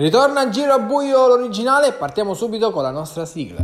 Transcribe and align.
Ritorna 0.00 0.40
a 0.40 0.48
giro 0.48 0.72
a 0.72 0.78
buio 0.78 1.26
l'originale 1.26 1.88
e 1.88 1.92
partiamo 1.92 2.32
subito 2.32 2.70
con 2.70 2.82
la 2.82 2.90
nostra 2.90 3.26
sigla. 3.26 3.62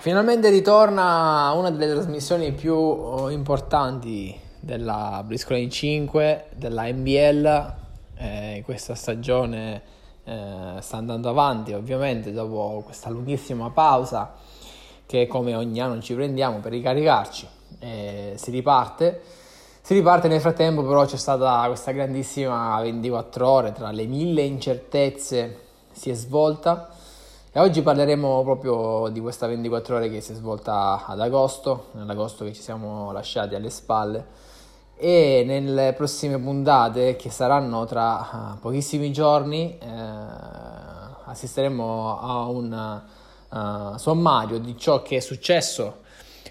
Finalmente 0.00 0.50
ritorna 0.50 1.50
una 1.52 1.70
delle 1.70 1.94
trasmissioni 1.94 2.52
più 2.52 2.74
oh, 2.74 3.30
importanti 3.30 4.38
della 4.60 5.22
BlizzCon 5.24 5.70
5, 5.70 6.44
della 6.56 6.92
NBL. 6.92 7.74
Eh, 8.18 8.62
questa 8.66 8.94
stagione 8.94 9.99
eh, 10.24 10.76
sta 10.80 10.96
andando 10.96 11.28
avanti 11.28 11.72
ovviamente 11.72 12.32
dopo 12.32 12.82
questa 12.84 13.10
lunghissima 13.10 13.70
pausa 13.70 14.34
che 15.06 15.26
come 15.26 15.54
ogni 15.54 15.80
anno 15.80 16.00
ci 16.00 16.14
prendiamo 16.14 16.58
per 16.58 16.72
ricaricarci 16.72 17.58
eh, 17.78 18.34
si 18.36 18.50
riparte. 18.50 19.22
Si 19.82 19.94
riparte 19.94 20.28
nel 20.28 20.40
frattempo 20.40 20.84
però 20.84 21.04
c'è 21.04 21.16
stata 21.16 21.64
questa 21.66 21.90
grandissima 21.92 22.80
24 22.80 23.48
ore 23.48 23.72
tra 23.72 23.90
le 23.90 24.06
mille 24.06 24.42
incertezze 24.42 25.58
si 25.92 26.10
è 26.10 26.14
svolta. 26.14 26.90
E 27.52 27.58
oggi 27.58 27.82
parleremo 27.82 28.42
proprio 28.42 29.08
di 29.08 29.18
questa 29.18 29.48
24 29.48 29.96
ore 29.96 30.10
che 30.10 30.20
si 30.20 30.32
è 30.32 30.34
svolta 30.36 31.04
ad 31.04 31.20
agosto 31.20 31.86
nell'agosto 31.92 32.44
che 32.44 32.52
ci 32.52 32.62
siamo 32.62 33.10
lasciati 33.10 33.56
alle 33.56 33.70
spalle 33.70 34.24
e 35.00 35.44
nelle 35.46 35.94
prossime 35.96 36.38
puntate 36.38 37.16
che 37.16 37.30
saranno 37.30 37.86
tra 37.86 38.18
uh, 38.56 38.58
pochissimi 38.60 39.10
giorni 39.10 39.78
eh, 39.78 39.88
assisteremo 41.24 42.20
a 42.20 42.44
un 42.44 43.00
uh, 43.48 43.96
sommario 43.96 44.58
di 44.58 44.76
ciò 44.76 45.00
che 45.00 45.16
è 45.16 45.20
successo 45.20 46.00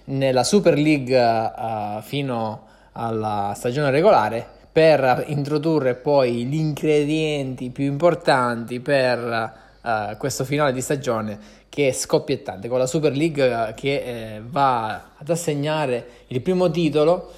nella 0.05 0.43
Super 0.43 0.79
League 0.79 1.15
uh, 1.15 2.01
fino 2.01 2.65
alla 2.93 3.53
stagione 3.55 3.91
regolare 3.91 4.47
per 4.71 5.25
introdurre 5.27 5.93
poi 5.93 6.45
gli 6.45 6.55
ingredienti 6.55 7.69
più 7.69 7.85
importanti 7.85 8.79
per 8.79 9.53
uh, 9.81 10.17
questo 10.17 10.43
finale 10.43 10.73
di 10.73 10.81
stagione 10.81 11.39
che 11.69 11.89
è 11.89 11.91
scoppiettante 11.91 12.67
con 12.67 12.79
la 12.79 12.87
Super 12.87 13.15
League 13.15 13.73
che 13.75 13.93
eh, 13.93 14.41
va 14.43 15.11
ad 15.17 15.29
assegnare 15.29 16.07
il 16.27 16.41
primo 16.41 16.71
titolo 16.71 17.31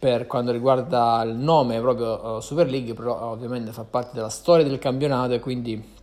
per 0.00 0.26
quanto 0.26 0.50
riguarda 0.50 1.22
il 1.26 1.34
nome 1.34 1.78
proprio 1.78 2.36
uh, 2.36 2.40
Super 2.40 2.70
League, 2.70 2.94
però 2.94 3.32
ovviamente 3.32 3.70
fa 3.70 3.84
parte 3.84 4.12
della 4.14 4.30
storia 4.30 4.64
del 4.64 4.78
campionato 4.78 5.34
e 5.34 5.40
quindi 5.40 5.98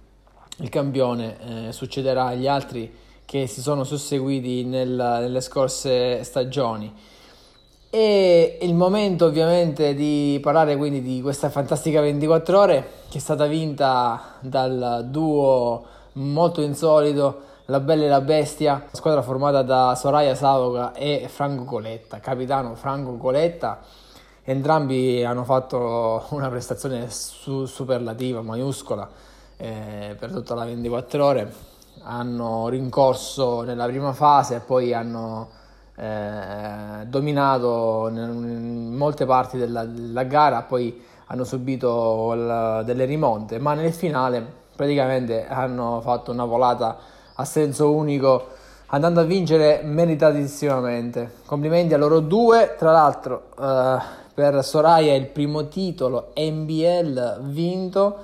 il 0.60 0.70
campione 0.70 1.68
eh, 1.68 1.72
succederà 1.72 2.28
agli 2.28 2.48
altri 2.48 2.94
che 3.26 3.48
si 3.48 3.60
sono 3.60 3.84
susseguiti 3.84 4.66
nel, 4.66 4.90
nelle 4.90 5.42
scorse 5.42 6.24
stagioni. 6.24 6.94
E 7.90 8.60
il 8.62 8.76
momento 8.76 9.26
ovviamente 9.26 9.96
di 9.96 10.38
parlare 10.44 10.78
quindi 10.78 11.02
di 11.02 11.20
questa 11.20 11.50
fantastica 11.50 12.00
24 12.00 12.60
ore 12.60 12.90
che 13.10 13.18
è 13.18 13.22
stata 13.22 13.48
vinta 13.48 14.36
dal 14.42 15.08
duo 15.10 15.84
molto 16.14 16.62
insolito 16.62 17.47
la 17.70 17.82
Bella 17.82 18.06
e 18.06 18.08
la 18.08 18.22
Bestia, 18.22 18.86
squadra 18.94 19.22
formata 19.22 19.62
da 19.62 19.94
Soraya 19.96 20.36
Savoca 20.36 20.94
e 20.94 21.26
Franco 21.28 21.66
Coletta, 21.66 22.20
capitano 22.20 22.76
Franco 22.76 23.18
Coletta. 23.18 23.80
Entrambi 24.44 25.26
hanno 25.26 25.44
fatto 25.44 26.26
una 26.30 26.48
prestazione 26.48 27.10
su- 27.10 27.66
superlativa, 27.66 28.42
maiuscola, 28.42 29.10
eh, 29.58 30.16
per 30.18 30.32
tutta 30.32 30.56
la 30.56 30.64
24 30.64 31.26
ore. 31.26 31.54
Hanno 32.04 32.70
rincorso 32.70 33.64
nella 33.64 33.86
prima 33.86 34.14
fase 34.14 34.56
e 34.56 34.60
poi 34.62 34.94
hanno 34.94 35.50
eh, 35.96 37.06
dominato 37.06 38.08
in 38.10 38.94
molte 38.96 39.26
parti 39.26 39.58
della, 39.58 39.84
della 39.84 40.24
gara, 40.24 40.62
poi 40.62 41.04
hanno 41.26 41.44
subito 41.44 42.34
la, 42.34 42.82
delle 42.84 43.04
rimonte, 43.04 43.60
ma 43.60 43.74
nel 43.74 43.92
finale 43.92 44.46
praticamente 44.74 45.46
hanno 45.50 46.00
fatto 46.00 46.32
una 46.32 46.46
volata 46.46 47.16
a 47.38 47.46
senso 47.46 47.92
unico 47.92 48.56
andando 48.88 49.22
a 49.22 49.24
vincere 49.24 49.82
meritatissimamente. 49.84 51.32
Complimenti 51.46 51.94
a 51.94 51.98
loro 51.98 52.20
due, 52.20 52.76
tra 52.78 52.92
l'altro 52.92 53.50
eh, 53.60 53.98
per 54.34 54.64
Soraya 54.64 55.16
il 55.16 55.28
primo 55.28 55.68
titolo 55.68 56.32
NBL 56.36 57.42
vinto 57.42 58.18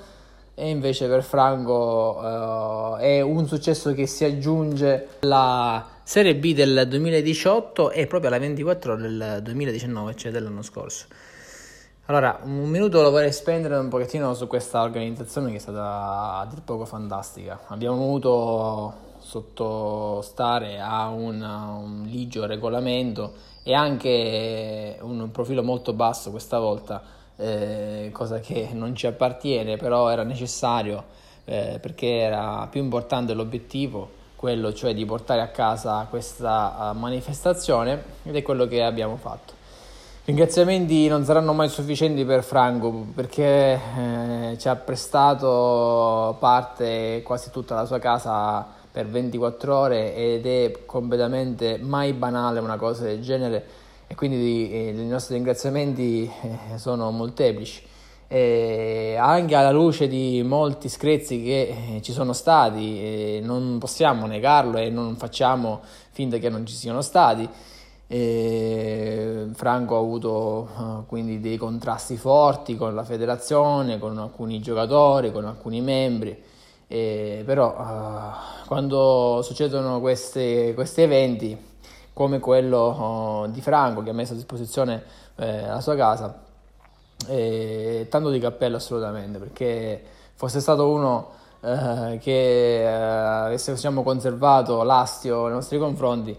e 0.55 0.69
invece 0.69 1.07
per 1.07 1.23
Franco 1.23 2.97
eh, 2.99 3.17
è 3.17 3.21
un 3.21 3.47
successo 3.47 3.93
che 3.93 4.05
si 4.05 4.23
aggiunge 4.23 5.07
alla 5.21 5.83
Serie 6.03 6.35
B 6.35 6.53
del 6.53 6.85
2018 6.87 7.91
e 7.91 8.07
proprio 8.07 8.29
alla 8.29 8.39
24 8.39 8.95
del 8.95 9.39
2019, 9.41 10.15
cioè 10.15 10.31
dell'anno 10.31 10.61
scorso. 10.61 11.05
Allora, 12.15 12.41
un 12.43 12.69
minuto 12.69 13.01
lo 13.01 13.09
vorrei 13.09 13.33
spendere 13.33 13.75
un 13.75 13.87
pochettino 13.87 14.35
su 14.35 14.45
questa 14.45 14.83
organizzazione 14.83 15.49
che 15.49 15.55
è 15.55 15.59
stata 15.59 16.37
a 16.37 16.45
dir 16.45 16.61
poco 16.61 16.85
fantastica. 16.85 17.61
Abbiamo 17.69 17.95
dovuto 17.95 18.93
sottostare 19.17 20.79
a 20.79 21.07
un, 21.07 21.41
un 21.41 22.03
ligio 22.05 22.45
regolamento 22.45 23.33
e 23.63 23.73
anche 23.73 24.99
un 25.01 25.31
profilo 25.31 25.63
molto 25.63 25.93
basso 25.93 26.29
questa 26.29 26.59
volta, 26.59 27.01
eh, 27.35 28.11
cosa 28.13 28.39
che 28.39 28.69
non 28.73 28.95
ci 28.95 29.07
appartiene, 29.07 29.77
però 29.77 30.07
era 30.09 30.21
necessario 30.21 31.05
eh, 31.45 31.79
perché 31.81 32.19
era 32.19 32.67
più 32.69 32.79
importante 32.79 33.33
l'obiettivo, 33.33 34.07
quello 34.35 34.71
cioè 34.71 34.93
di 34.93 35.03
portare 35.03 35.41
a 35.41 35.47
casa 35.47 36.05
questa 36.07 36.91
uh, 36.93 36.95
manifestazione 36.95 38.03
ed 38.21 38.35
è 38.35 38.43
quello 38.43 38.67
che 38.67 38.83
abbiamo 38.83 39.15
fatto. 39.15 39.62
Ringraziamenti 40.25 41.09
non 41.09 41.25
saranno 41.25 41.51
mai 41.51 41.67
sufficienti 41.67 42.23
per 42.23 42.45
Franco 42.45 43.07
perché 43.13 43.73
eh, 43.73 44.57
ci 44.57 44.69
ha 44.69 44.75
prestato 44.77 46.37
parte 46.39 47.21
quasi 47.25 47.49
tutta 47.51 47.75
la 47.75 47.83
sua 47.83 47.99
casa 47.99 48.65
per 48.89 49.05
24 49.07 49.75
ore 49.75 50.15
ed 50.15 50.45
è 50.45 50.85
completamente 50.85 51.77
mai 51.77 52.13
banale 52.13 52.61
una 52.61 52.77
cosa 52.77 53.03
del 53.03 53.21
genere 53.21 53.65
e 54.07 54.15
quindi 54.15 54.71
eh, 54.71 54.89
i 54.91 55.07
nostri 55.07 55.35
ringraziamenti 55.35 56.23
eh, 56.23 56.77
sono 56.77 57.11
molteplici. 57.11 57.81
E 58.29 59.17
anche 59.19 59.55
alla 59.55 59.71
luce 59.71 60.07
di 60.07 60.41
molti 60.41 60.87
screzi 60.87 61.43
che 61.43 61.95
eh, 61.95 62.01
ci 62.01 62.13
sono 62.13 62.31
stati, 62.31 63.01
eh, 63.01 63.39
non 63.43 63.77
possiamo 63.77 64.25
negarlo 64.25 64.77
e 64.77 64.89
non 64.89 65.17
facciamo 65.17 65.81
finta 66.11 66.37
che 66.37 66.47
non 66.47 66.65
ci 66.65 66.75
siano 66.75 67.01
stati 67.01 67.49
e 68.13 69.47
Franco 69.53 69.95
ha 69.95 69.99
avuto 69.99 70.69
uh, 70.77 71.05
quindi 71.07 71.39
dei 71.39 71.57
contrasti 71.57 72.15
forti 72.15 72.77
con 72.77 72.93
la 72.93 73.03
federazione, 73.03 73.97
con 73.97 74.19
alcuni 74.19 74.59
giocatori, 74.61 75.31
con 75.31 75.45
alcuni 75.45 75.81
membri, 75.81 76.39
e, 76.87 77.41
però 77.43 77.75
uh, 77.75 78.67
quando 78.67 79.39
succedono 79.41 79.99
questi, 79.99 80.73
questi 80.75 81.01
eventi 81.01 81.57
come 82.13 82.37
quello 82.37 83.45
uh, 83.47 83.51
di 83.51 83.61
Franco 83.61 84.03
che 84.03 84.11
ha 84.11 84.13
messo 84.13 84.33
a 84.33 84.35
disposizione 84.35 85.03
eh, 85.37 85.65
la 85.65 85.81
sua 85.81 85.95
casa, 85.95 86.39
eh, 87.29 88.05
tanto 88.11 88.29
di 88.29 88.37
cappello 88.37 88.75
assolutamente 88.75 89.39
perché 89.39 90.03
fosse 90.35 90.59
stato 90.59 90.87
uno 90.87 91.31
eh, 91.61 92.19
che 92.21 92.85
avesse 92.87 93.73
diciamo, 93.73 94.03
conservato 94.03 94.83
l'astio 94.83 95.45
nei 95.45 95.53
nostri 95.53 95.79
confronti 95.79 96.37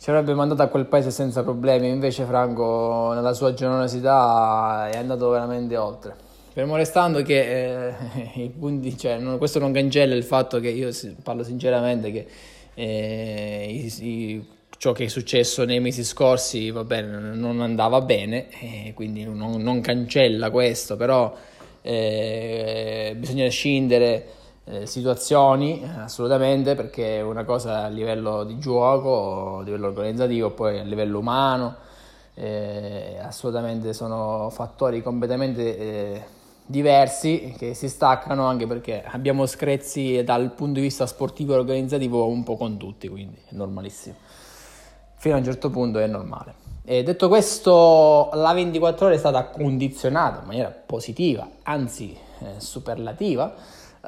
ci 0.00 0.10
avrebbe 0.10 0.32
mandato 0.32 0.62
a 0.62 0.68
quel 0.68 0.86
paese 0.86 1.10
senza 1.10 1.42
problemi, 1.42 1.88
invece 1.88 2.24
Franco 2.24 3.10
nella 3.14 3.32
sua 3.32 3.52
generosità 3.52 4.88
è 4.90 4.96
andato 4.96 5.28
veramente 5.30 5.76
oltre. 5.76 6.14
Fermo 6.52 6.76
restando 6.76 7.20
che 7.22 7.88
eh, 8.36 8.50
punti, 8.58 8.96
cioè, 8.96 9.18
non, 9.18 9.38
questo 9.38 9.58
non 9.58 9.72
cancella 9.72 10.14
il 10.14 10.22
fatto 10.22 10.60
che 10.60 10.68
io 10.68 10.90
parlo 11.22 11.42
sinceramente 11.42 12.12
che 12.12 12.26
eh, 12.74 13.66
i, 13.68 14.06
i, 14.06 14.46
ciò 14.78 14.92
che 14.92 15.04
è 15.04 15.08
successo 15.08 15.64
nei 15.64 15.80
mesi 15.80 16.04
scorsi 16.04 16.70
bene, 16.70 17.34
non 17.34 17.60
andava 17.60 18.00
bene, 18.00 18.46
eh, 18.60 18.92
quindi 18.94 19.24
non, 19.24 19.60
non, 19.60 19.80
cancella 19.80 20.50
questo, 20.50 20.96
però 20.96 21.34
eh, 21.82 23.16
bisogna 23.18 23.48
scindere 23.48 24.26
eh, 24.70 24.86
situazioni 24.86 25.82
assolutamente 25.96 26.74
perché 26.74 27.20
una 27.20 27.44
cosa 27.44 27.84
a 27.84 27.88
livello 27.88 28.44
di 28.44 28.58
gioco, 28.58 29.58
a 29.58 29.62
livello 29.62 29.86
organizzativo, 29.86 30.50
poi 30.50 30.78
a 30.78 30.82
livello 30.82 31.18
umano, 31.18 31.76
eh, 32.34 33.18
assolutamente 33.22 33.92
sono 33.92 34.50
fattori 34.50 35.02
completamente 35.02 35.78
eh, 35.78 36.24
diversi 36.66 37.54
che 37.56 37.72
si 37.72 37.88
staccano 37.88 38.44
anche 38.44 38.66
perché 38.66 39.02
abbiamo 39.04 39.46
screzzi 39.46 40.22
dal 40.22 40.52
punto 40.52 40.74
di 40.74 40.82
vista 40.82 41.06
sportivo 41.06 41.54
e 41.54 41.56
organizzativo 41.56 42.26
un 42.26 42.42
po' 42.42 42.56
con 42.56 42.76
tutti, 42.76 43.08
quindi 43.08 43.38
è 43.48 43.54
normalissimo. 43.54 44.16
Fino 45.16 45.34
a 45.34 45.38
un 45.38 45.44
certo 45.44 45.70
punto 45.70 45.98
è 45.98 46.06
normale. 46.06 46.66
E 46.84 47.02
detto 47.02 47.28
questo, 47.28 48.30
la 48.34 48.52
24 48.52 49.06
ore 49.06 49.14
è 49.14 49.18
stata 49.18 49.46
condizionata 49.46 50.40
in 50.40 50.46
maniera 50.46 50.68
positiva, 50.68 51.48
anzi 51.62 52.16
eh, 52.40 52.60
superlativa, 52.60 53.54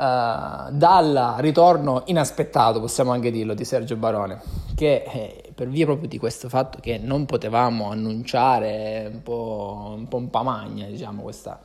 uh, 0.00 0.72
dal 0.72 1.34
ritorno 1.38 2.02
inaspettato, 2.06 2.80
possiamo 2.80 3.12
anche 3.12 3.30
dirlo, 3.30 3.54
di 3.54 3.64
Sergio 3.64 3.96
Barone, 3.96 4.40
che 4.74 5.04
eh, 5.06 5.52
per 5.54 5.68
via 5.68 5.84
proprio 5.84 6.08
di 6.08 6.18
questo 6.18 6.48
fatto 6.48 6.78
che 6.80 6.98
non 6.98 7.26
potevamo 7.26 7.90
annunciare 7.90 9.10
un 9.12 9.22
po' 9.22 9.92
un, 9.94 10.08
po 10.08 10.16
un 10.16 10.30
pamagna, 10.30 10.86
diciamo, 10.86 11.22
questa, 11.22 11.60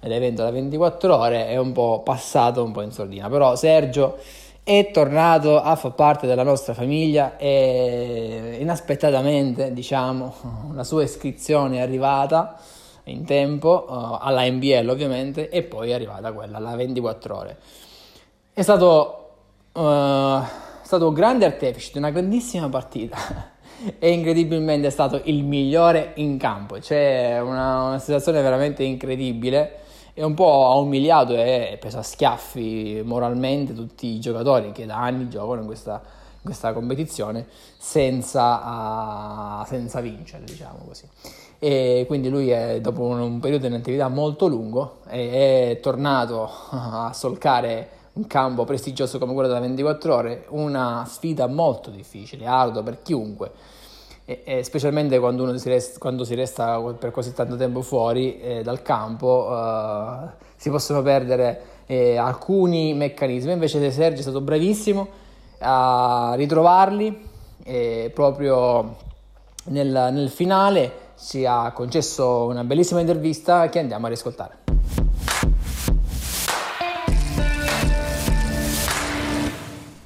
l'evento 0.00 0.42
da 0.42 0.50
24 0.50 1.16
ore, 1.16 1.46
è 1.46 1.56
un 1.56 1.72
po' 1.72 2.02
passato 2.04 2.64
un 2.64 2.72
po' 2.72 2.82
in 2.82 2.90
sordina. 2.90 3.28
Però 3.28 3.54
Sergio 3.54 4.18
è 4.64 4.90
tornato 4.92 5.60
a 5.60 5.76
far 5.76 5.94
parte 5.94 6.26
della 6.26 6.42
nostra 6.42 6.74
famiglia 6.74 7.36
e 7.36 8.56
inaspettatamente, 8.60 9.72
diciamo, 9.72 10.34
la 10.74 10.84
sua 10.84 11.04
iscrizione 11.04 11.76
è 11.76 11.80
arrivata 11.80 12.56
in 13.06 13.24
tempo 13.24 13.86
uh, 13.88 14.18
alla 14.20 14.48
NBL 14.48 14.88
ovviamente 14.88 15.48
e 15.48 15.62
poi 15.62 15.90
è 15.90 15.94
arrivata 15.94 16.32
quella 16.32 16.56
alla 16.56 16.74
24 16.74 17.36
ore. 17.36 17.56
È 18.52 18.62
stato, 18.62 19.30
uh, 19.72 20.40
stato 20.82 21.08
un 21.08 21.14
grande 21.14 21.44
artefice 21.44 21.92
di 21.92 21.98
una 21.98 22.10
grandissima 22.10 22.68
partita 22.68 23.16
e 23.98 24.10
incredibilmente 24.10 24.88
è 24.88 24.90
stato 24.90 25.20
il 25.24 25.44
migliore 25.44 26.12
in 26.16 26.38
campo. 26.38 26.78
C'è 26.78 27.40
una, 27.40 27.82
una 27.82 27.98
situazione 27.98 28.40
veramente 28.42 28.82
incredibile 28.82 29.80
e 30.14 30.24
un 30.24 30.34
po' 30.34 30.70
ha 30.70 30.76
umiliato 30.76 31.34
e 31.34 31.76
preso 31.78 31.98
a 31.98 32.02
schiaffi 32.02 33.02
moralmente 33.04 33.74
tutti 33.74 34.06
i 34.06 34.18
giocatori 34.18 34.72
che 34.72 34.86
da 34.86 34.96
anni 34.96 35.28
giocano 35.28 35.60
in 35.60 35.66
questa, 35.66 36.02
in 36.02 36.42
questa 36.42 36.72
competizione 36.72 37.46
senza, 37.76 39.60
uh, 39.60 39.66
senza 39.66 40.00
vincere, 40.00 40.44
diciamo 40.44 40.78
così 40.86 41.06
e 41.58 42.04
quindi 42.06 42.28
lui 42.28 42.50
è, 42.50 42.80
dopo 42.80 43.02
un, 43.02 43.18
un 43.18 43.40
periodo 43.40 43.68
di 43.68 43.74
attività 43.74 44.08
molto 44.08 44.46
lungo 44.46 44.98
è, 45.06 45.70
è 45.70 45.80
tornato 45.80 46.50
a 46.70 47.12
solcare 47.14 47.88
un 48.14 48.26
campo 48.26 48.64
prestigioso 48.64 49.18
come 49.18 49.34
quello 49.34 49.48
da 49.48 49.60
24 49.60 50.14
ore, 50.14 50.44
una 50.48 51.04
sfida 51.06 51.46
molto 51.46 51.90
difficile, 51.90 52.46
ardua 52.46 52.82
per 52.82 53.02
chiunque, 53.02 53.50
e, 54.24 54.42
e 54.44 54.62
specialmente 54.64 55.18
quando, 55.18 55.42
uno 55.42 55.56
si 55.58 55.68
resta, 55.68 55.98
quando 55.98 56.24
si 56.24 56.34
resta 56.34 56.80
per 56.98 57.10
così 57.10 57.32
tanto 57.32 57.56
tempo 57.56 57.82
fuori 57.82 58.40
eh, 58.40 58.62
dal 58.62 58.80
campo, 58.82 59.48
eh, 59.50 60.44
si 60.56 60.70
possono 60.70 61.02
perdere 61.02 61.60
eh, 61.86 62.16
alcuni 62.16 62.94
meccanismi. 62.94 63.52
Invece 63.52 63.90
Sergio 63.90 64.18
è 64.18 64.22
stato 64.22 64.40
bravissimo 64.40 65.24
a 65.58 66.32
ritrovarli 66.36 67.34
proprio 68.14 68.96
nel, 69.64 70.08
nel 70.12 70.28
finale 70.28 71.05
ci 71.18 71.44
ha 71.46 71.72
concesso 71.72 72.46
una 72.46 72.64
bellissima 72.64 73.00
intervista 73.00 73.68
che 73.68 73.78
andiamo 73.78 74.06
a 74.06 74.08
riscoltare. 74.08 74.64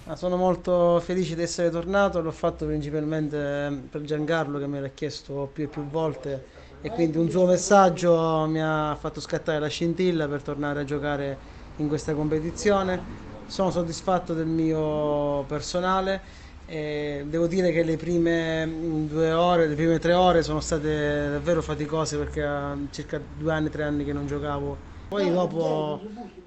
Ah, 0.07 0.17
sono 0.17 0.37
molto 0.37 1.01
felice 1.01 1.37
di 1.37 1.43
essere 1.43 1.71
tornato, 1.71 2.21
l'ho 2.21 2.33
fatto 2.33 2.67
principalmente 2.67 3.83
per 3.89 4.03
Giancarlo 4.03 4.59
che 4.59 4.67
me 4.67 4.81
l'ha 4.81 4.89
chiesto 4.89 5.49
più 5.53 5.65
e 5.65 5.69
più 5.69 5.87
volte 5.87 6.59
e 6.81 6.91
quindi 6.91 7.19
un 7.19 7.31
suo 7.31 7.45
messaggio 7.45 8.47
mi 8.49 8.61
ha 8.61 8.97
fatto 8.99 9.21
scattare 9.21 9.59
la 9.59 9.69
scintilla 9.69 10.27
per 10.27 10.43
tornare 10.43 10.81
a 10.81 10.85
giocare 10.85 11.39
in 11.77 11.89
questa 11.89 12.15
competizione. 12.15 13.29
Sono 13.47 13.71
soddisfatto 13.71 14.33
del 14.33 14.47
mio 14.47 15.45
personale 15.47 16.49
e 16.70 17.25
devo 17.26 17.49
dire 17.49 17.72
che 17.72 17.82
le 17.82 17.96
prime 17.96 18.64
mm, 18.64 19.06
due 19.08 19.32
ore, 19.32 19.67
le 19.67 19.75
prime 19.75 19.99
tre 19.99 20.12
ore 20.12 20.44
sono 20.44 20.61
state 20.61 21.28
davvero 21.28 21.62
faticose 21.62 22.17
perché 22.17 22.44
ha 22.44 22.78
circa 22.90 23.20
due 23.20 23.52
anni, 23.52 23.70
tre 23.70 23.82
anni 23.82 24.05
che 24.05 24.12
non 24.12 24.28
giocavo. 24.28 24.78
Poi 25.08 25.32
dopo 25.32 26.00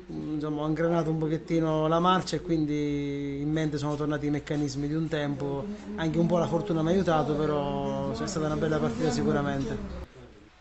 mm, 0.09 0.35
insomma, 0.35 0.61
ho 0.61 0.67
ingranato 0.67 1.09
un 1.09 1.17
pochettino 1.17 1.89
la 1.89 1.99
marcia 1.99 2.37
e 2.37 2.41
quindi 2.41 3.41
in 3.41 3.51
mente 3.51 3.77
sono 3.77 3.95
tornati 3.97 4.27
i 4.27 4.29
meccanismi 4.29 4.87
di 4.87 4.93
un 4.93 5.09
tempo. 5.09 5.65
Anche 5.95 6.17
un 6.17 6.27
po' 6.27 6.37
la 6.37 6.47
fortuna 6.47 6.81
mi 6.81 6.87
ha 6.87 6.91
aiutato, 6.91 7.33
però 7.33 8.11
è 8.11 8.25
stata 8.25 8.45
una 8.45 8.55
bella 8.55 8.79
partita 8.79 9.11
sicuramente. 9.11 9.77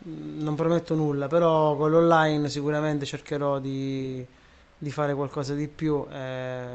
Mm, 0.08 0.42
non 0.42 0.56
prometto 0.56 0.96
nulla, 0.96 1.28
però 1.28 1.76
con 1.76 1.88
l'online 1.88 2.48
sicuramente 2.48 3.06
cercherò 3.06 3.60
di, 3.60 4.26
di 4.76 4.90
fare 4.90 5.14
qualcosa 5.14 5.54
di 5.54 5.68
più. 5.68 6.04
Eh, 6.10 6.66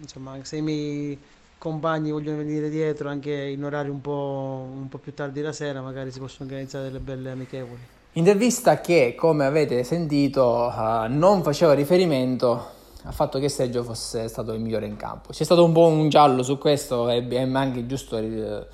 insomma, 0.00 0.38
se 0.44 0.60
mi 0.60 1.18
compagni 1.58 2.10
vogliono 2.12 2.38
venire 2.38 2.70
dietro 2.70 3.08
anche 3.08 3.32
in 3.32 3.64
orari 3.64 3.88
un 3.88 4.00
po', 4.00 4.66
un 4.72 4.88
po' 4.88 4.98
più 4.98 5.12
tardi 5.12 5.40
la 5.40 5.52
sera, 5.52 5.82
magari 5.82 6.10
si 6.10 6.20
possono 6.20 6.48
organizzare 6.48 6.84
delle 6.84 7.00
belle 7.00 7.30
amichevoli. 7.30 7.80
Intervista 8.12 8.80
che, 8.80 9.14
come 9.16 9.44
avete 9.44 9.84
sentito, 9.84 10.72
uh, 10.74 11.06
non 11.08 11.42
faceva 11.42 11.74
riferimento 11.74 12.76
al 13.04 13.12
fatto 13.12 13.38
che 13.38 13.48
Sergio 13.48 13.82
fosse 13.82 14.28
stato 14.28 14.52
il 14.52 14.60
migliore 14.60 14.86
in 14.86 14.96
campo. 14.96 15.30
C'è 15.30 15.44
stato 15.44 15.64
un 15.64 15.72
po' 15.72 15.86
un 15.86 16.08
giallo 16.08 16.42
su 16.42 16.58
questo 16.58 17.08
e 17.08 17.26
è 17.26 17.42
anche 17.42 17.86
giusto 17.86 18.16
eh, 18.16 18.66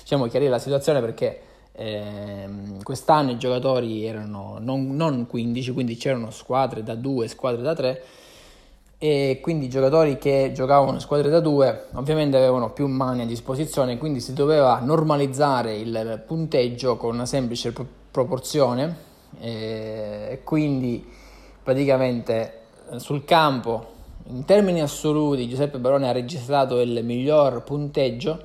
diciamo, 0.00 0.26
chiarire 0.26 0.50
la 0.50 0.58
situazione 0.58 1.00
perché 1.00 1.40
eh, 1.72 2.48
quest'anno 2.82 3.30
i 3.30 3.38
giocatori 3.38 4.04
erano 4.04 4.58
non, 4.60 4.96
non 4.96 5.26
15, 5.26 5.72
quindi 5.72 5.96
c'erano 5.96 6.30
squadre 6.30 6.82
da 6.82 6.94
2, 6.94 7.28
squadre 7.28 7.62
da 7.62 7.74
3 7.74 8.02
e 8.98 9.38
quindi 9.40 9.66
i 9.66 9.68
giocatori 9.68 10.18
che 10.18 10.50
giocavano 10.52 10.94
in 10.94 11.00
squadre 11.00 11.30
da 11.30 11.38
due 11.38 11.86
ovviamente 11.94 12.36
avevano 12.36 12.72
più 12.72 12.88
mani 12.88 13.22
a 13.22 13.26
disposizione, 13.26 13.96
quindi 13.96 14.20
si 14.20 14.32
doveva 14.32 14.80
normalizzare 14.80 15.76
il 15.76 16.22
punteggio 16.26 16.96
con 16.96 17.14
una 17.14 17.26
semplice 17.26 17.72
pro- 17.72 17.86
proporzione. 18.10 19.06
E 19.40 20.40
quindi 20.42 21.06
praticamente 21.62 22.60
eh, 22.90 22.98
sul 22.98 23.24
campo 23.24 23.96
in 24.30 24.44
termini 24.44 24.80
assoluti 24.80 25.48
Giuseppe 25.48 25.78
Barone 25.78 26.08
ha 26.08 26.12
registrato 26.12 26.80
il 26.80 27.04
miglior 27.04 27.62
punteggio 27.62 28.42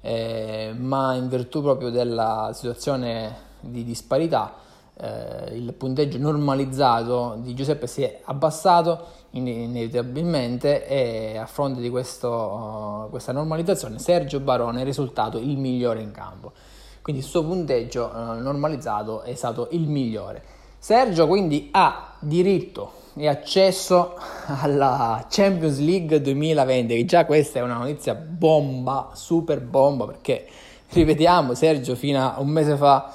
eh, 0.00 0.74
ma 0.76 1.14
in 1.14 1.28
virtù 1.28 1.62
proprio 1.62 1.90
della 1.90 2.50
situazione 2.54 3.44
di 3.60 3.84
disparità 3.84 4.54
eh, 4.98 5.54
il 5.54 5.74
punteggio 5.74 6.18
normalizzato 6.18 7.36
di 7.40 7.54
Giuseppe 7.54 7.86
si 7.86 8.02
è 8.02 8.20
abbassato 8.24 9.24
inevitabilmente 9.30 10.86
e 10.86 11.36
a 11.36 11.46
fronte 11.46 11.80
di 11.80 11.90
questo, 11.90 12.30
uh, 12.30 13.10
questa 13.10 13.32
normalizzazione 13.32 13.98
Sergio 13.98 14.40
Barone 14.40 14.80
è 14.80 14.84
risultato 14.84 15.38
il 15.38 15.58
migliore 15.58 16.00
in 16.00 16.12
campo. 16.12 16.52
Quindi 17.02 17.22
il 17.22 17.28
suo 17.28 17.44
punteggio 17.44 18.10
uh, 18.12 18.40
normalizzato 18.40 19.20
è 19.22 19.34
stato 19.34 19.68
il 19.72 19.86
migliore. 19.86 20.42
Sergio 20.78 21.26
quindi 21.26 21.68
ha 21.72 22.14
diritto 22.18 22.92
e 23.16 23.28
accesso 23.28 24.14
alla 24.46 25.26
Champions 25.28 25.78
League 25.78 26.20
2020, 26.20 27.04
già 27.04 27.24
questa 27.24 27.58
è 27.58 27.62
una 27.62 27.78
notizia 27.78 28.14
bomba, 28.14 29.10
super 29.14 29.60
bomba, 29.60 30.06
perché 30.06 30.46
ripetiamo, 30.90 31.54
Sergio 31.54 31.94
fino 31.94 32.20
a 32.20 32.40
un 32.40 32.48
mese 32.48 32.76
fa 32.76 33.12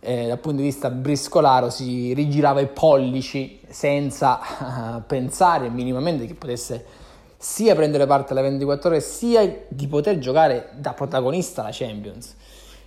eh, 0.00 0.26
dal 0.26 0.38
punto 0.38 0.58
di 0.58 0.64
vista 0.64 0.90
briscolaro 0.90 1.70
si 1.70 2.12
rigirava 2.14 2.60
i 2.60 2.68
pollici 2.68 3.60
senza 3.68 4.38
uh, 4.38 5.02
pensare 5.06 5.68
minimamente 5.68 6.26
che 6.26 6.34
potesse 6.34 6.84
sia 7.36 7.74
prendere 7.74 8.06
parte 8.06 8.32
alle 8.32 8.42
24 8.42 8.90
ore 8.90 9.00
sia 9.00 9.64
di 9.68 9.86
poter 9.86 10.18
giocare 10.18 10.70
da 10.76 10.92
protagonista 10.92 11.62
alla 11.62 11.70
Champions. 11.72 12.34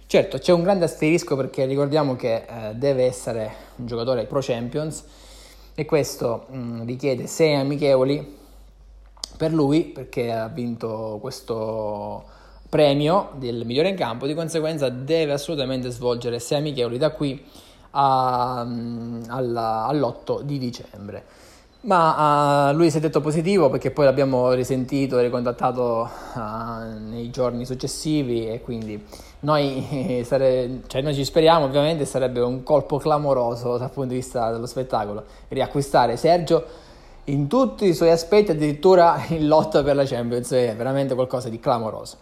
Certo, 0.05 0.39
c'è 0.39 0.51
un 0.51 0.61
grande 0.61 0.85
asterisco 0.85 1.37
perché 1.37 1.65
ricordiamo 1.65 2.17
che 2.17 2.35
eh, 2.35 2.75
deve 2.75 3.05
essere 3.05 3.53
un 3.77 3.85
giocatore 3.85 4.25
pro 4.25 4.39
Champions 4.41 5.05
e 5.73 5.85
questo 5.85 6.47
mh, 6.49 6.57
mm, 6.57 6.85
richiede 6.85 7.27
6 7.27 7.55
amichevoli 7.55 8.39
per 9.37 9.53
lui 9.53 9.85
perché 9.85 10.31
ha 10.33 10.49
vinto 10.49 11.17
questo 11.21 12.25
premio 12.71 13.31
del 13.35 13.65
migliore 13.65 13.89
in 13.89 13.97
campo, 13.97 14.25
di 14.25 14.33
conseguenza 14.33 14.87
deve 14.87 15.33
assolutamente 15.33 15.89
svolgere 15.89 16.39
6 16.39 16.57
amichevoli 16.57 16.97
da 16.97 17.11
qui 17.11 17.43
a, 17.91 18.63
mm, 18.65 19.23
alla, 19.27 19.85
all'8 19.87 20.41
di 20.43 20.57
dicembre. 20.57 21.25
Ma 21.81 22.69
uh, 22.69 22.75
lui 22.75 22.89
si 22.89 22.97
è 22.97 22.99
detto 23.01 23.19
positivo 23.19 23.69
perché 23.69 23.91
poi 23.91 24.05
l'abbiamo 24.05 24.53
risentito 24.53 25.19
e 25.19 25.23
ricontattato 25.23 26.09
uh, 26.35 27.09
nei 27.09 27.29
giorni 27.29 27.65
successivi 27.65 28.47
e 28.47 28.61
quindi 28.61 29.03
noi, 29.41 30.21
sare- 30.23 30.81
cioè 30.87 31.01
noi 31.01 31.13
ci 31.13 31.25
speriamo 31.25 31.65
ovviamente 31.65 32.05
sarebbe 32.05 32.39
un 32.39 32.63
colpo 32.63 32.99
clamoroso 32.99 33.77
dal 33.77 33.89
punto 33.89 34.09
di 34.09 34.15
vista 34.15 34.49
dello 34.51 34.67
spettacolo 34.67 35.25
riacquistare 35.49 36.15
Sergio 36.15 36.63
in 37.25 37.47
tutti 37.47 37.85
i 37.85 37.93
suoi 37.93 38.11
aspetti 38.11 38.51
addirittura 38.51 39.25
in 39.29 39.47
lotta 39.47 39.83
per 39.83 39.95
la 39.95 40.05
Champions 40.05 40.51
è 40.51 40.73
veramente 40.75 41.15
qualcosa 41.15 41.49
di 41.49 41.59
clamoroso. 41.59 42.17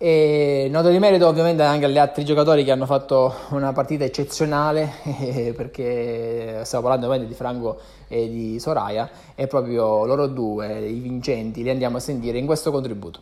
E 0.00 0.68
noto 0.70 0.90
di 0.90 0.98
merito 1.00 1.26
ovviamente 1.26 1.64
anche 1.64 1.86
agli 1.86 1.98
altri 1.98 2.24
giocatori 2.24 2.62
che 2.62 2.70
hanno 2.70 2.86
fatto 2.86 3.34
una 3.50 3.72
partita 3.72 4.04
eccezionale 4.04 4.92
eh, 5.02 5.52
perché 5.58 6.60
stiamo 6.62 6.84
parlando 6.84 7.06
ovviamente 7.06 7.26
di 7.26 7.36
Franco 7.36 7.80
e 8.06 8.28
di 8.28 8.60
Soraya 8.60 9.10
e 9.34 9.48
proprio 9.48 10.04
loro 10.04 10.28
due, 10.28 10.86
i 10.86 11.00
vincenti, 11.00 11.64
li 11.64 11.70
andiamo 11.70 11.96
a 11.96 12.00
sentire 12.00 12.38
in 12.38 12.46
questo 12.46 12.70
contributo. 12.70 13.20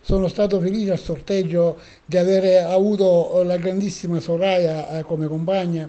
Sono 0.00 0.26
stato 0.28 0.58
felice 0.58 0.92
al 0.92 0.98
sorteggio 0.98 1.76
di 2.06 2.16
aver 2.16 2.64
avuto 2.64 3.42
la 3.42 3.58
grandissima 3.58 4.20
Soraya 4.20 5.00
eh, 5.00 5.02
come 5.02 5.26
compagna 5.26 5.86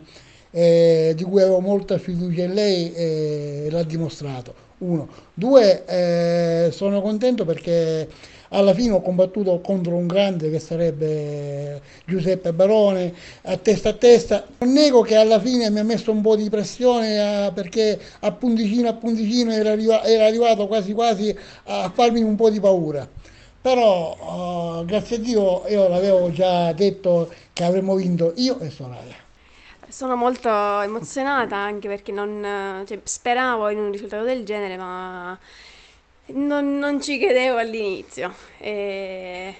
eh, 0.52 1.14
di 1.16 1.24
cui 1.24 1.42
avevo 1.42 1.62
molta 1.62 1.98
fiducia 1.98 2.44
in 2.44 2.54
lei 2.54 2.92
e 2.92 3.68
l'ha 3.72 3.84
dimostrato. 3.84 4.68
Uno. 4.80 5.08
Due, 5.34 5.86
eh, 5.86 6.72
sono 6.72 7.02
contento 7.02 7.44
perché 7.44 8.08
alla 8.50 8.74
fine 8.74 8.94
ho 8.94 9.02
combattuto 9.02 9.60
contro 9.60 9.96
un 9.96 10.08
grande 10.08 10.50
che 10.50 10.60
sarebbe 10.60 11.82
Giuseppe 12.06 12.54
Barone 12.54 13.14
a 13.44 13.58
testa 13.58 13.90
a 13.90 13.94
testa. 13.94 14.46
Non 14.60 14.72
nego 14.72 15.02
che 15.02 15.16
alla 15.16 15.40
fine 15.40 15.70
mi 15.70 15.80
ha 15.80 15.84
messo 15.84 16.12
un 16.12 16.22
po' 16.22 16.36
di 16.36 16.50
pressione 16.50 17.48
eh, 17.48 17.52
perché 17.52 18.00
a 18.22 18.32
punticino 18.32 18.88
a 18.88 18.94
punticino 18.94 19.52
era, 19.52 19.72
arriva, 19.72 20.04
era, 20.04 20.26
arrivato 20.26 20.68
quasi 20.68 20.94
quasi 20.94 21.36
a 21.66 21.92
farmi 21.94 22.22
un 22.22 22.36
po' 22.36 22.50
di 22.50 22.60
paura. 22.60 23.08
Però 23.62 24.80
uh, 24.80 24.86
grazie 24.86 25.18
a 25.18 25.20
Dio 25.20 25.68
io 25.68 25.90
l'avevo 25.90 26.32
già 26.32 26.72
detto 26.72 27.30
che 27.52 27.64
avremmo 27.66 27.96
vinto 27.96 28.32
io 28.38 28.60
e 28.60 28.70
Soraya. 28.70 29.28
Sono 29.90 30.16
molto 30.16 30.50
emozionata 30.82 31.56
anche 31.56 31.88
perché 31.88 32.12
non, 32.12 32.84
cioè, 32.86 33.00
speravo 33.04 33.70
in 33.70 33.80
un 33.80 33.92
risultato 33.92 34.24
del 34.24 34.46
genere, 34.46 34.78
ma 34.78 35.38
non, 36.28 36.78
non 36.78 37.02
ci 37.02 37.18
credevo 37.18 37.58
all'inizio. 37.58 38.34
E 38.60 39.56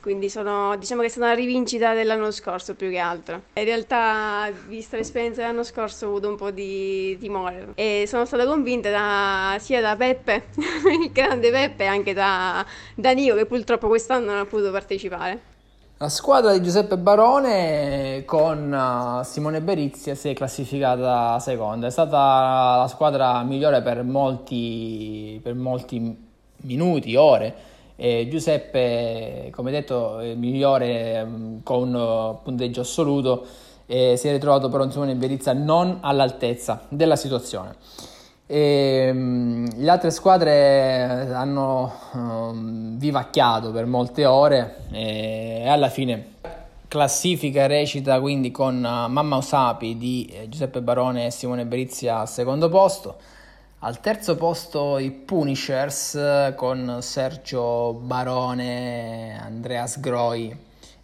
quindi 0.00 0.30
sono, 0.30 0.76
diciamo 0.76 1.00
che 1.02 1.08
è 1.08 1.10
stata 1.10 1.26
una 1.26 1.34
rivincita 1.34 1.94
dell'anno 1.94 2.30
scorso 2.30 2.74
più 2.74 2.90
che 2.90 2.98
altro. 2.98 3.42
In 3.54 3.64
realtà, 3.64 4.50
vista 4.66 4.96
l'esperienza 4.96 5.40
dell'anno 5.42 5.62
scorso, 5.62 6.06
ho 6.06 6.08
avuto 6.10 6.28
un 6.28 6.36
po' 6.36 6.50
di 6.50 7.16
timore 7.18 7.72
e 7.74 8.04
sono 8.06 8.24
stata 8.24 8.46
convinta 8.46 8.90
da, 8.90 9.58
sia 9.60 9.80
da 9.80 9.96
Peppe, 9.96 10.48
il 11.02 11.10
grande 11.12 11.50
Peppe, 11.50 11.84
e 11.84 11.86
anche 11.86 12.12
da, 12.14 12.64
da 12.94 13.14
che 13.14 13.46
purtroppo 13.46 13.88
quest'anno 13.88 14.26
non 14.26 14.38
ha 14.38 14.46
potuto 14.46 14.70
partecipare. 14.70 15.49
La 16.02 16.08
squadra 16.08 16.52
di 16.52 16.62
Giuseppe 16.62 16.96
Barone 16.96 18.22
con 18.24 18.72
uh, 18.72 19.22
Simone 19.22 19.60
Berizia 19.60 20.14
si 20.14 20.30
è 20.30 20.32
classificata 20.32 21.38
seconda. 21.40 21.88
È 21.88 21.90
stata 21.90 22.78
la 22.78 22.88
squadra 22.88 23.42
migliore 23.42 23.82
per 23.82 24.02
molti, 24.02 25.38
per 25.42 25.54
molti 25.54 26.16
minuti, 26.62 27.16
ore. 27.16 27.54
E 27.96 28.26
Giuseppe, 28.30 29.52
come 29.54 29.70
detto, 29.70 30.22
migliore 30.36 31.22
mm, 31.22 31.58
con 31.64 31.92
uh, 31.92 32.42
punteggio 32.42 32.80
assoluto 32.80 33.44
si 33.86 34.26
è 34.26 34.30
ritrovato 34.30 34.70
però 34.70 34.88
Simone 34.88 35.16
Berizia 35.16 35.52
non 35.52 35.98
all'altezza 36.00 36.86
della 36.88 37.16
situazione. 37.16 37.74
E, 38.52 39.10
um, 39.12 39.64
le 39.76 39.88
altre 39.88 40.10
squadre 40.10 41.32
hanno 41.32 41.92
um, 42.14 42.98
vivacchiato 42.98 43.70
per 43.70 43.86
molte 43.86 44.26
ore 44.26 44.86
e 44.90 45.68
alla 45.68 45.88
fine 45.88 46.38
classifica 46.88 47.68
recita 47.68 48.18
quindi 48.18 48.50
con 48.50 48.78
uh, 48.78 49.08
Mamma 49.08 49.36
Osapi 49.36 49.96
di 49.96 50.28
eh, 50.32 50.48
Giuseppe 50.48 50.82
Barone 50.82 51.26
e 51.26 51.30
Simone 51.30 51.64
Berizia 51.64 52.18
al 52.18 52.28
secondo 52.28 52.68
posto. 52.68 53.18
Al 53.82 54.00
terzo 54.00 54.34
posto 54.34 54.98
i 54.98 55.12
Punishers 55.12 56.16
eh, 56.16 56.54
con 56.56 56.98
Sergio 57.02 57.92
Barone, 57.92 59.40
Andreas 59.40 60.00
Groi 60.00 60.52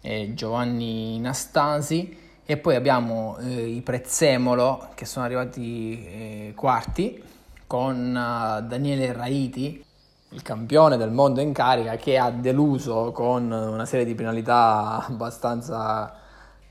e 0.01 0.33
Giovanni 0.33 1.17
Nastasi. 1.21 2.25
E 2.45 2.57
poi 2.57 2.75
abbiamo 2.75 3.37
eh, 3.37 3.67
i 3.67 3.81
Prezzemolo 3.81 4.89
che 4.95 5.05
sono 5.05 5.23
arrivati 5.23 6.05
eh, 6.05 6.53
quarti 6.53 7.26
con 7.67 8.15
uh, 8.15 8.65
Daniele 8.65 9.11
Raiti, 9.11 9.83
il 10.29 10.41
campione 10.41 10.97
del 10.97 11.11
mondo 11.11 11.41
in 11.41 11.53
carica, 11.53 11.97
che 11.97 12.17
ha 12.17 12.31
deluso 12.31 13.11
con 13.11 13.51
una 13.51 13.85
serie 13.85 14.05
di 14.05 14.15
penalità 14.15 15.05
abbastanza 15.05 16.15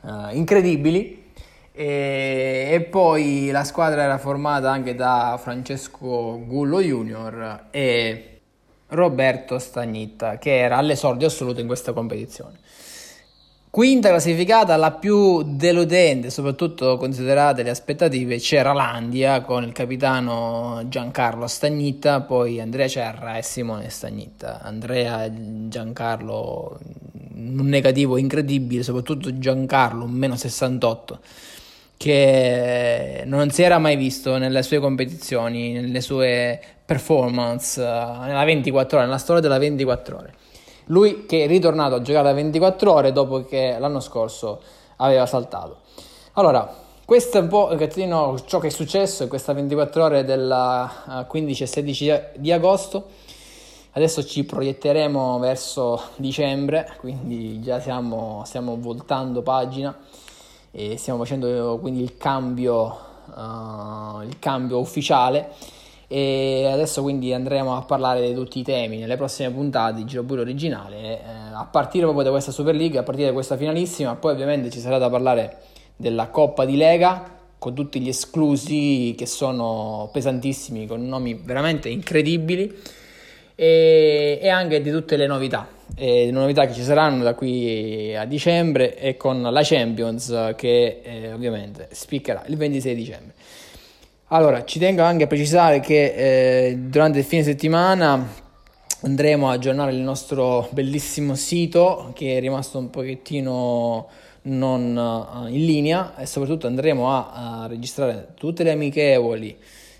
uh, 0.00 0.35
incredibili. 0.35 1.25
E, 1.73 2.71
e, 2.73 2.81
poi 2.81 3.50
la 3.50 3.62
squadra 3.62 4.03
era 4.03 4.17
formata 4.17 4.71
anche 4.71 4.95
da 4.95 5.38
Francesco 5.38 6.43
Gullo 6.47 6.81
Junior 6.81 7.67
e 7.71 8.41
Roberto 8.88 9.59
Stagnitta, 9.59 10.38
che 10.38 10.59
era 10.59 10.79
all'esordio 10.79 11.26
assoluto 11.26 11.61
in 11.61 11.67
questa 11.67 11.93
competizione. 11.93 12.59
Quinta 13.76 14.09
classificata, 14.09 14.75
la 14.76 14.92
più 14.92 15.42
deludente, 15.42 16.30
soprattutto 16.30 16.97
considerate 16.97 17.62
le 17.62 17.68
aspettative, 17.68 18.38
c'era 18.38 18.73
l'Andia 18.73 19.42
con 19.42 19.64
il 19.64 19.73
capitano 19.73 20.80
Giancarlo 20.87 21.47
Stagnitta, 21.47 22.23
poi 22.23 22.59
Andrea 22.59 22.88
Cerra 22.88 23.37
e 23.37 23.42
Simone 23.42 23.90
Stagnitta. 23.90 24.62
Andrea 24.62 25.30
Giancarlo 25.68 26.78
un 27.35 27.66
negativo 27.66 28.16
incredibile, 28.16 28.83
soprattutto 28.83 29.38
Giancarlo 29.38 30.06
meno 30.06 30.37
68 30.37 31.21
che 31.99 33.25
non 33.26 33.50
si 33.50 33.62
era 33.62 33.76
mai 33.76 33.97
visto 33.97 34.38
nelle 34.38 34.62
sue 34.62 34.78
competizioni, 34.78 35.73
nelle 35.73 36.00
sue 36.00 36.59
performance, 36.83 37.78
nella 37.78 38.45
24 38.45 38.97
ore, 38.97 39.06
nella 39.06 39.18
storia 39.18 39.42
della 39.42 39.59
24 39.59 40.16
ore. 40.16 40.33
Lui 40.87 41.26
che 41.26 41.45
è 41.45 41.47
ritornato 41.47 41.97
a 41.97 42.02
giocare 42.02 42.28
da 42.28 42.35
24 42.35 42.93
ore 42.93 43.12
dopo 43.12 43.45
che 43.45 43.76
l'anno 43.78 44.00
scorso 44.00 44.61
aveva 44.97 45.26
saltato. 45.26 45.78
Allora, 46.35 46.85
questo 47.05 47.38
è 47.38 47.40
un 47.40 47.49
po' 47.49 47.69
un 47.71 48.43
ciò 48.47 48.59
che 48.59 48.66
è 48.66 48.71
successo 48.71 49.23
in 49.23 49.28
queste 49.28 49.52
24 49.52 50.05
ore 50.05 50.25
del 50.25 51.25
15 51.26 51.62
e 51.62 51.66
16 51.66 52.21
di 52.37 52.52
agosto. 52.52 53.05
Adesso 53.93 54.25
ci 54.25 54.45
proietteremo 54.45 55.38
verso 55.38 56.02
dicembre, 56.16 56.95
quindi 56.99 57.61
già 57.62 57.81
siamo, 57.81 58.43
stiamo 58.45 58.76
voltando 58.78 59.40
pagina 59.43 59.97
e 60.71 60.99
stiamo 60.99 61.21
facendo 61.21 61.78
quindi 61.81 62.02
il 62.02 62.16
cambio, 62.19 62.99
uh, 63.35 64.21
il 64.21 64.38
cambio 64.38 64.78
ufficiale 64.78 65.55
e 66.08 66.68
adesso 66.70 67.02
quindi 67.02 67.32
andremo 67.32 67.76
a 67.76 67.82
parlare 67.82 68.25
di 68.26 68.32
tutti 68.32 68.60
i 68.60 68.62
temi 68.62 68.98
nelle 68.98 69.16
prossime 69.16 69.50
puntate 69.50 69.96
di 69.96 70.04
Giro 70.04 70.22
Buio 70.22 70.42
originale 70.42 70.96
eh, 70.96 71.20
a 71.52 71.66
partire 71.68 72.04
proprio 72.04 72.25
da 72.25 72.30
questa 72.30 72.52
Super 72.52 72.76
League 72.76 72.98
a 72.98 73.02
partire 73.02 73.28
da 73.28 73.32
questa 73.32 73.56
finalissima. 73.56 74.14
Poi 74.14 74.32
ovviamente 74.32 74.70
ci 74.70 74.78
sarà 74.78 74.98
da 74.98 75.10
parlare 75.10 75.56
della 75.96 76.28
Coppa 76.28 76.64
di 76.64 76.76
Lega 76.76 77.34
con 77.58 77.75
tutti 77.75 78.00
gli 78.00 78.08
esclusi 78.08 79.14
che 79.16 79.26
sono 79.26 80.08
pesantissimi 80.12 80.86
con 80.86 81.08
nomi 81.08 81.40
veramente 81.42 81.88
incredibili 81.88 82.72
e, 83.54 84.38
e 84.40 84.48
anche 84.48 84.80
di 84.80 84.90
tutte 84.90 85.16
le 85.16 85.26
novità. 85.26 85.66
E 85.96 86.26
le 86.26 86.30
novità 86.30 86.66
che 86.66 86.75
ci 86.75 86.82
saranno 86.82 87.25
da 87.25 87.34
qui 87.34 88.14
a 88.14 88.26
dicembre 88.26 88.96
e 88.96 89.16
con 89.16 89.42
la 89.42 89.60
Champions 89.64 90.52
che 90.56 91.00
eh, 91.02 91.32
ovviamente 91.32 91.88
spiccherà 91.90 92.44
il 92.46 92.56
26 92.56 92.94
dicembre 92.94 93.34
allora, 94.28 94.64
ci 94.64 94.80
tengo 94.80 95.02
anche 95.02 95.25
a 95.25 95.26
precisare 95.28 95.78
che 95.78 96.71
eh, 96.71 96.76
durante 96.76 97.21
il 97.21 97.25
fine 97.25 97.45
settimana 97.45 98.28
andremo 99.02 99.49
a 99.49 99.52
aggiornare 99.52 99.92
il 99.92 100.00
nostro 100.00 100.68
bellissimo 100.73 101.37
sito 101.37 102.11
che 102.12 102.37
è 102.37 102.40
rimasto 102.40 102.78
un 102.78 102.90
pochettino 102.90 104.09
non 104.42 104.97
uh, 104.97 105.47
in 105.47 105.64
linea 105.64 106.16
e 106.16 106.26
soprattutto 106.26 106.66
andremo 106.66 107.09
a, 107.09 107.62
a, 107.62 107.66
registrare 107.68 108.28
tutte 108.35 108.64
le 108.64 108.73
amichevoli, 108.73 109.56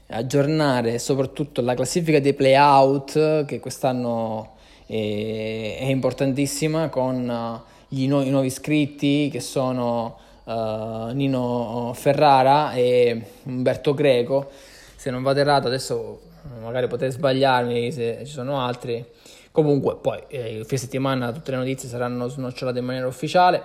aggiornare 0.09 0.99
soprattutto 0.99 1.61
la 1.62 1.75
classifica 1.75 2.18
dei 2.18 2.35
playout 2.35 3.45
che 3.45 3.61
quest'anno 3.61 4.54
è, 4.87 5.76
è 5.78 5.85
importantissima 5.85 6.88
con 6.88 7.28
uh, 7.28 7.97
nu- 8.06 8.25
i 8.25 8.30
nuovi 8.30 8.47
iscritti 8.49 9.28
che 9.30 9.40
sono 9.40 10.18
uh, 10.47 11.11
Nino 11.12 11.93
Ferrara 11.95 12.73
e 12.73 13.23
Umberto 13.45 13.95
Greco. 13.95 14.50
Se 14.97 15.11
non 15.11 15.23
vado 15.23 15.41
errato, 15.41 15.67
adesso 15.67 16.21
magari 16.62 16.87
potrei 16.87 17.11
sbagliarmi 17.11 17.93
se 17.93 18.23
ci 18.25 18.33
sono 18.33 18.61
altri. 18.61 19.05
Comunque, 19.53 19.97
poi 19.97 20.23
eh, 20.29 20.65
fine 20.65 20.81
settimana 20.81 21.33
tutte 21.33 21.50
le 21.50 21.57
notizie 21.57 21.88
saranno 21.88 22.29
snocciolate 22.29 22.79
in 22.79 22.85
maniera 22.85 23.07
ufficiale. 23.07 23.62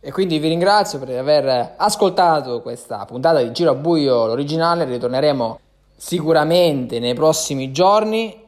E 0.00 0.12
quindi 0.12 0.38
vi 0.38 0.48
ringrazio 0.48 0.98
per 0.98 1.16
aver 1.18 1.74
ascoltato 1.76 2.60
questa 2.62 3.04
puntata 3.04 3.42
di 3.42 3.50
Giro 3.52 3.72
a 3.72 3.74
Buio, 3.74 4.26
l'originale. 4.26 4.84
Ritorneremo 4.84 5.60
sicuramente 5.96 6.98
nei 7.00 7.14
prossimi 7.14 7.72
giorni 7.72 8.44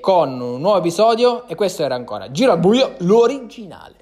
con 0.00 0.40
un 0.40 0.60
nuovo 0.60 0.78
episodio. 0.78 1.46
E 1.46 1.54
questo 1.54 1.82
era 1.82 1.94
ancora 1.94 2.30
Giro 2.30 2.52
a 2.52 2.56
Buio, 2.56 2.94
l'originale. 2.98 3.94